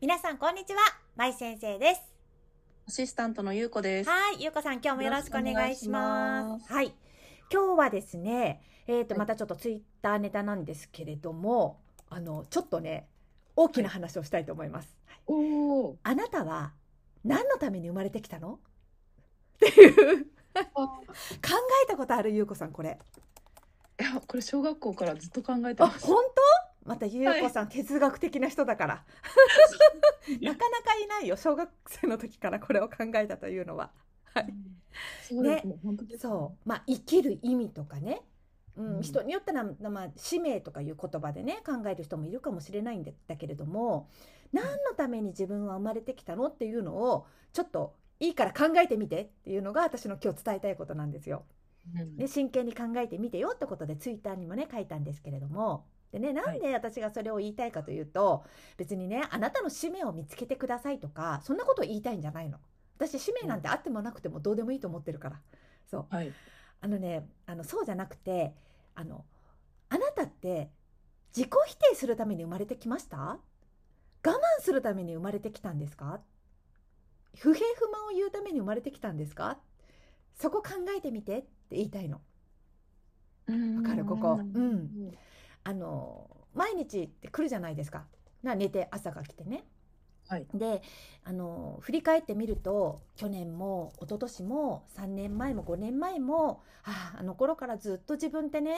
[0.00, 0.78] 皆さんこんにちは、
[1.16, 2.02] まい先生です。
[2.86, 4.08] アシスタントのゆうこです。
[4.08, 6.72] はい、ゆうこさん今日もよろしくお願いします。
[6.72, 6.94] はい、
[7.52, 11.80] 今日はですね、えっ、とはいまたちょっとツイッターネタなんですけれども、
[12.10, 13.08] あのちょっとね
[13.56, 14.96] 大きな話をしたいと思います。
[15.06, 15.96] はいおお。
[16.04, 16.74] あなたは
[17.24, 18.60] 何のために生まれてきたの？
[19.56, 20.88] っていう 考
[21.84, 22.30] えたことある？
[22.30, 23.00] ゆうこさんこれ。
[24.00, 26.06] いや、これ小学校からずっと考えてあ、ます。
[26.06, 26.57] 本当？
[26.88, 29.04] またゆうこさん、哲学的な人だから。
[30.40, 31.36] なかなかいないよ。
[31.36, 33.90] 小学生の時からこれを考えたというのは。
[34.34, 34.54] はい。
[36.18, 38.22] そうまあ、生きる意味とかね、
[38.76, 38.96] うん。
[38.96, 39.02] うん。
[39.02, 44.08] 人によっては、まあ、使命とかいう言葉でね考える人もいるかもしれないんだだけれども
[44.52, 51.44] 何のために自分は生まれてきたのっていうのをちょっといいから考えてみてっていうのが私の今日伝えたいことなんですよ。
[51.94, 52.16] うん。
[52.16, 58.44] で真剣に考えてみてよってことでツイッターにもね書いたんですけれどもでねなんで私がそれを言いたいかというと、
[58.76, 62.58] 別にねあなたの使命を見つけてくださいとかそんなことを言いたいんじゃないの。
[62.98, 65.40] 私使命なんてあってもなくてもどうでもいいと思ってるから。
[65.90, 66.14] そう。
[66.14, 66.32] はい。
[66.80, 68.54] あのねあのそうじゃなくて
[68.94, 69.24] あの
[69.88, 70.70] あなたって
[71.36, 73.16] 自己否定するために生まれてきました？
[73.18, 73.38] 我
[74.24, 76.20] 慢するために生まれてきたんですか？
[77.36, 79.58] 不平不満を言うために生まれてきたんですか？
[80.34, 82.20] そこ考えてみてって言いたいの。
[83.48, 84.04] わかる？
[84.04, 84.40] ここ。
[84.40, 85.12] うん
[85.64, 88.06] あの毎日って来るじゃないですか。
[88.42, 89.64] な寝て朝が来てね。
[90.28, 90.82] はいで
[91.24, 98.76] あの振り返ってみると去年も一昨年も3年前も5年前もあああの頃からずっと自分ってね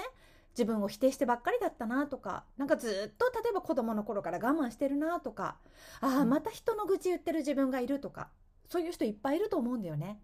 [0.53, 5.56] 自分を否定してばっかりだったなとかなんかずっと例えば子供の頃から我慢してるなとか
[6.01, 8.28] ああうんまた人の愚痴言ってる自分がいるとか
[8.69, 10.20] そういう人いっぱいいると思うんだよね。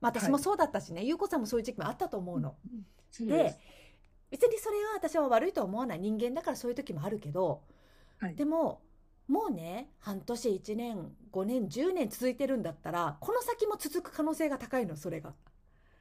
[0.00, 2.54] まあ、私もはいそうだったしね、ゆうこさんもそういう時期もあったと思うの。
[3.24, 3.58] うです。
[4.30, 7.62] 別にそれは私は悪いと思わない人間だからそういう時もあるけど、
[8.18, 8.80] はいでも
[9.28, 15.34] もうね半年1年5年10年続いてるんだったらこの先も続く可能性が高いのそれが。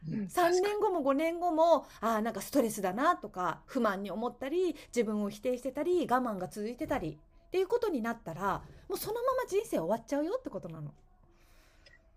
[0.07, 10.93] うん3年後も5年後もあーなんかストレスだなとか不満に思ったり自分を否定してたり我慢が続いてたりっていうことになったらもうそのまま人生終わっちゃうよってことなの。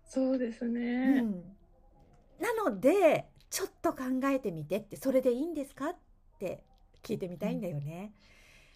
[0.05, 1.21] そうですうね。
[1.21, 1.43] ん、
[2.39, 5.95] なのでちょっと考えてみてってそれでいいんですかっ
[6.41, 6.63] て
[7.03, 8.13] 聞いてみたいんだよね。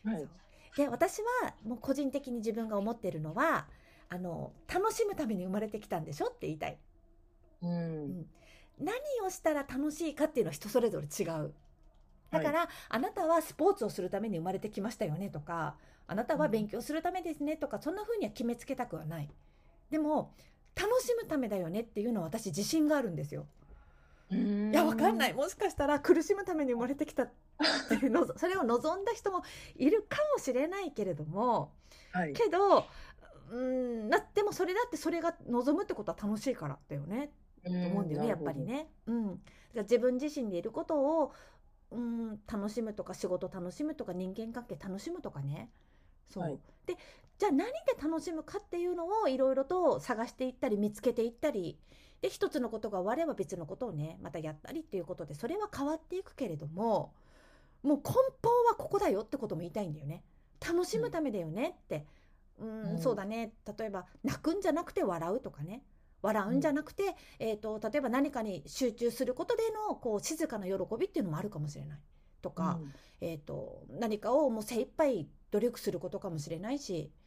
[0.05, 0.27] はい。
[0.77, 3.67] で私はもう個人的に自分が思ってるのは
[4.09, 6.77] あの楽しむために生まれてきたんでしょって言いたい。
[7.61, 8.25] うん。
[8.79, 11.53] 何をしたら楽しいかっていうのは人それぞれ違う。
[12.31, 15.77] だから、あなたはスポーツをするために生まれてきましたよねとか
[16.07, 19.29] あなたは勉強するためですねとか、そんな風には決めつけたくはない。
[19.89, 20.33] でも
[20.75, 23.47] 楽しむためだよねっていうのは私自信があるんですよ。
[24.31, 25.33] いいやわかんない。
[25.33, 27.29] もしかしたら苦しむために生まれてきたっ
[27.89, 29.43] ていうの それを望んだ人も
[29.75, 31.71] いるかもしれないけれども
[32.11, 32.33] はい。
[32.33, 32.85] けど
[33.51, 37.31] うんなでもそれだってそれが望むってことは楽しいからだよね。
[37.63, 38.61] とと思うんだよねやっぱり。
[38.61, 38.89] ね。
[39.05, 39.41] うん、
[39.75, 41.33] 自分自身でいることを、
[41.91, 45.69] うん、楽しむとか仕事楽しむとか人間関係楽しむとかね。
[46.29, 46.59] そう、はい。
[46.85, 46.95] で
[47.37, 51.77] じゃあ何で楽しむかっていうのをいろいろと探していったり見つけていったり
[52.25, 57.13] で一つのことが終われば別のことをねまたやったりっていうことでそれは変わっていくけれども
[57.83, 58.03] もう根
[58.41, 60.23] 本はここだよってことも言いたいんだよね。
[60.59, 62.07] 楽しむためだよねって、
[62.57, 62.91] うん。
[62.93, 63.53] うんそうだね。
[63.77, 65.83] 例えば泣くんじゃなくて笑うとかね。
[66.23, 71.99] 笑うんじゃなくて、えー、と例えば何かに集中することでのこう静かな喜びっていうのもあるかもしれない。
[72.41, 72.79] とか、
[73.21, 77.24] えー、と何かをもう精一杯努力することかもしれないし、うん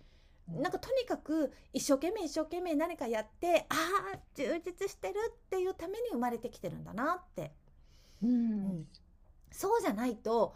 [0.48, 3.75] なんかとにかく一生懸命一生懸命何かやってあ
[4.14, 7.53] あ充実してるっていうために生まれてきてるんだなって、
[8.22, 8.31] うん。
[8.31, 8.32] う
[8.81, 8.87] ん。
[9.50, 10.54] そうじゃないと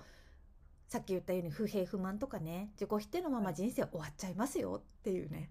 [0.88, 5.50] さっき言ったように不平不満とかね自己否定のまま人生終わっちゃいますよっていうね。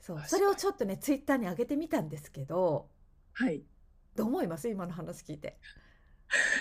[0.00, 0.22] そう。
[0.26, 2.88] それをちょっとねツイッターに上げてみたんですけど
[3.32, 3.62] はい。
[4.14, 4.68] どう思います？
[4.68, 5.58] 今の話聞いて。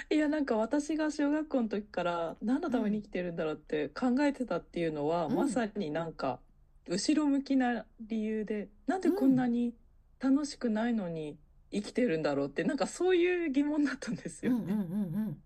[0.09, 5.35] いやなんか私が小学校の時から何のために生きてるんだろうって考えてたっていうのは、うん。
[5.35, 6.39] まさになんか
[6.87, 9.73] 後ろ向きな理由でなんでこんなに
[10.19, 11.37] 楽しくないのに
[11.71, 14.73] 生きてるんだろうってなんかそういう疑問だったんですよね。
[14.73, 15.37] うんうんうんうん。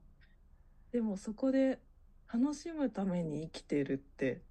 [0.92, 1.80] でもそこで
[2.32, 4.42] 楽しむために生きてるって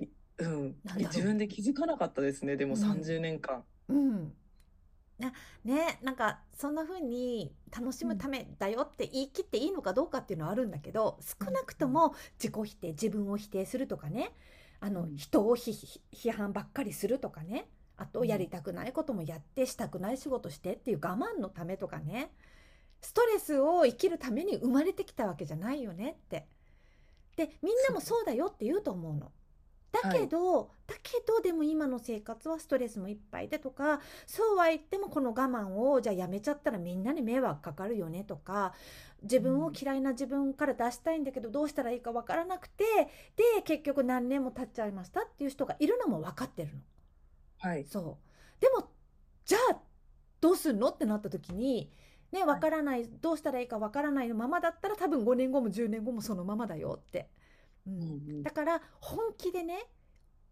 [0.00, 0.06] い
[0.38, 0.76] うん。
[0.96, 2.82] 自分で気づかなかったですねでもうん。
[2.82, 3.62] 30年間。
[3.88, 4.32] うん、
[5.18, 5.32] な
[5.64, 14.32] ねなんかそんな風に楽しむためだよって言い切っていいのかどうかっていうのはあるんだけど少なくとも自己否定自分を否定するとかね
[14.84, 22.30] あの、うん人を批判ばっかりするとかねあとうんやりたくないこともやってしたくない仕事してっていう我慢のためとかね
[23.00, 26.46] ストレスを生きるために生まれてきたわけじゃないよねって。
[27.36, 29.32] でみんなもそうだよって言うと思うの。
[30.02, 38.74] だけど、だけどでも今の生活はストレスもいっぱいでとかそうは言ってもこの我慢をじゃあやめちゃったらみんなに迷惑かかるよねとか
[39.22, 42.84] 自分を嫌いな自分から出したいんだけどどうしたらいいかわからなくて
[43.36, 46.80] で結局何年も経っちゃいましたっていう人がいるのも分かってるの。
[47.58, 47.84] はい。
[47.84, 48.90] そうでも
[49.44, 49.78] じゃあ
[50.40, 51.90] どうすんのってなった時に
[52.32, 57.30] ね分からない、どうしたらいいか分からないのままだったら多分5年後も10年後もそのままだよって。
[57.86, 59.86] うんだから本気でね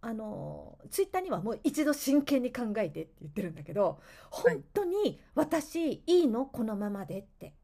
[0.01, 4.01] あのツイッターにはもう一度真剣に考えてって言ってるんだけど
[4.31, 4.55] はい。
[4.55, 6.47] 本当に私いいの？
[6.47, 7.55] このままでって。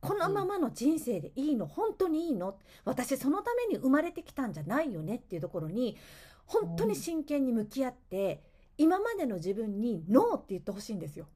[0.00, 1.66] このままの人生でいいの？
[1.66, 2.58] 本当にいいの？
[2.84, 5.96] 私そのために生まれてきたんじゃないよねっていうところに
[6.44, 8.42] 本当に真剣に向き合って
[8.76, 11.26] 今までの自分にノーって言ってほしいんですよ。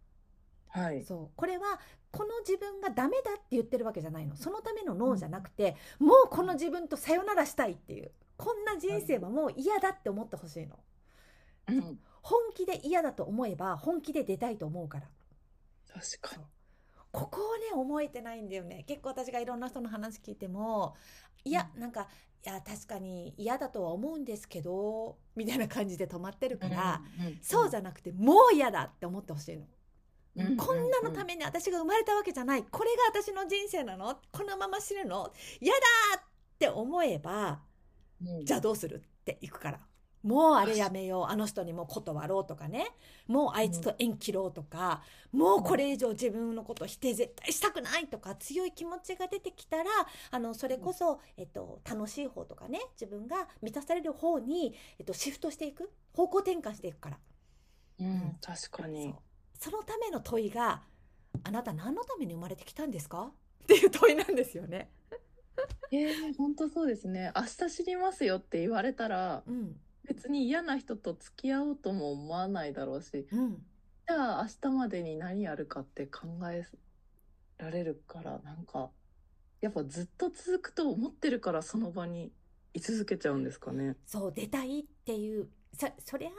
[0.79, 1.03] はい。
[1.05, 1.31] そう。
[1.37, 1.81] これは
[2.11, 4.37] この自分がダメだって言ってるわけじゃないの。
[4.37, 8.13] そのためのノーじゃなくて、もうこの自分とさよならしたいっていう。
[8.37, 10.79] こんな人生はもう嫌だって思ってほしいの。
[11.69, 11.99] うん。
[12.23, 15.09] 本気で嫌だと思えば本気で出たいと思うから。
[15.89, 16.45] 確かに。
[17.11, 18.85] ここをね思えてないんだよね。
[18.87, 20.95] 結構私がいろんな人の話聞いても
[21.45, 22.09] いやなんか
[22.45, 27.03] いや確かに嫌だとは思うんですけどみたいな感じで止まってるから、
[27.41, 29.67] そうじゃ、ゃなくてもう嫌だって思ってほしいの。
[30.39, 32.63] うんこんなのために私が生まれたわけじゃない。
[32.63, 34.19] これが私の人生なの？
[34.33, 35.33] このまま死ぬの？
[35.61, 35.81] 嫌だ
[36.19, 36.23] っ
[36.59, 37.61] て思えば
[38.25, 38.45] うん。
[38.45, 38.97] じゃあどうする？
[38.97, 39.81] っていくから。
[40.23, 41.33] もうあれやめよう。
[41.33, 42.89] あの人にもう断ろうとかね。
[43.29, 45.03] もうあいつと縁切ろうとか、
[45.33, 49.85] もうこれ以上自分のこと否定絶対したくないとか強い気持ちが出てきたら
[50.33, 52.81] あのそれこそ、えっと、楽しい方とかね。
[53.01, 55.91] 自分が満たされる方に、えっと、シフトしていく。
[56.15, 57.19] 方向転換していくから。
[58.01, 59.15] うん、確かに
[59.59, 60.83] そのための問いが
[61.45, 63.33] 「あなた何のために生まれてきたんですか?」
[63.65, 64.91] っていう問いなんですよね。
[65.91, 67.33] ええ本当そうですね。
[67.35, 73.63] 明日知りますよって言われたら、うん別に嫌な人と付き合おうとも思わないだろうし、うん、
[74.09, 76.65] じゃあ明日までに何やるかって考え
[77.59, 78.91] られるから、なんか、
[79.61, 82.33] やっぱずっと続くと思ってるからその場に
[82.73, 83.97] 居続けちゃうんですかね。
[84.07, 86.31] そう出たいっていうそそりゃ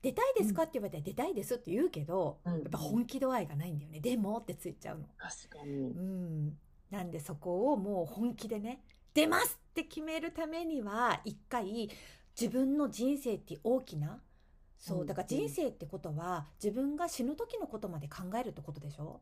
[0.00, 0.62] 出たいですか？
[0.62, 2.52] って言われたら出たいですって言うけど、うん。
[2.54, 4.00] やっぱ本気度合いがないんだよね。
[4.00, 5.04] でもってついちゃうの。
[5.18, 5.72] 確かに。
[5.72, 6.00] う。
[6.00, 6.58] ん、
[6.90, 8.82] なんでそこをもう本気でね
[9.12, 11.90] 出ますって決めるためには一回
[12.40, 14.20] 自分の人生って大きな
[14.78, 15.06] そううん。
[15.06, 19.20] だから人生ってことは自分が死ぬ時のことまで考えるってことでしょ？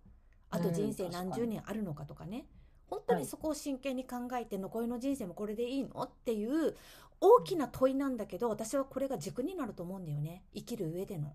[0.50, 2.46] あとうん人生何十年あるのかとかね、
[2.88, 6.02] 本当にそこを真剣に考えて残りの人生もこれでいいの？
[6.02, 6.76] っていう
[7.20, 11.34] 大きな問いなんだけど私はこれが軸になると思うんだよね生きる上での。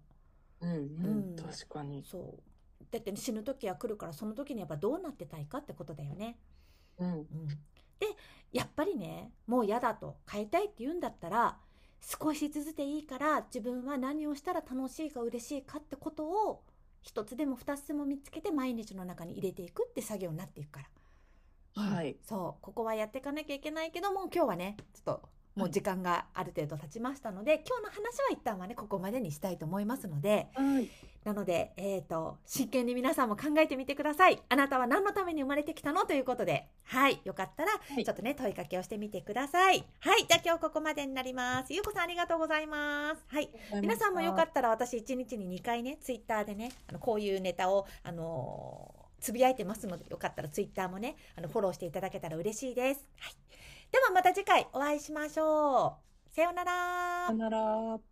[0.62, 2.04] うんううんん、確かに。
[2.04, 2.52] そう
[2.92, 6.38] だって死ぬ時は来るからその時にやっぱどうなってたいかってことだよね。
[7.00, 7.12] うん。
[7.14, 7.48] うん、
[8.00, 8.08] で
[8.52, 11.58] やっぱりねもう嫌だと変えたいって言うんだったら
[12.02, 16.64] 少しずつでいいから自分は何をしたら楽しいか嬉しいかってことを
[17.02, 20.82] 一つでも二つでも見つけて毎日の中に入れていくって作業になっていくか
[21.76, 22.18] ら、はい。
[22.22, 30.90] そうここはやっていかなきゃいけないけども今日はねちょっともう時間がある程度経ちましたので、今日の話は一旦はねここまでにしたいと思いますのではい。
[31.24, 34.42] なので、えー、と真剣に皆さんも考えてみてください。
[34.50, 38.04] あなたは何のために生まれてきたのということではいよかったらい。
[38.04, 39.86] ちょっとね問いかけをしてみてください。
[40.00, 41.74] はいじゃあ今日ここまでになります。
[41.74, 43.24] ゆうこさんありがとうございます。
[43.28, 43.50] はい。
[43.82, 53.34] 皆さんもよかったら私1日に2回ねツイッターでねあのこういうネタをあのーつぶやいてますのでよかったらツイッターもねあのフォローしていただけたら嬉しいです、はい、
[53.92, 55.98] ではまた次回お会いしましょ
[56.32, 58.11] うさようならさようなら。